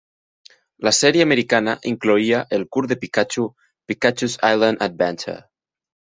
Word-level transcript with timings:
La 0.85 0.91
sèrie 0.99 1.25
americana 1.25 1.75
incloïa 1.91 2.39
el 2.57 2.65
curt 2.77 2.93
de 2.93 2.97
Pikachu 3.03 3.45
"Pikachu's 3.91 4.39
Island 4.49 4.83
Adventure". 4.87 5.37